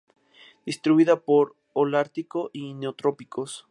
[0.65, 3.59] Distribuida por el Holártico y Neotrópicos.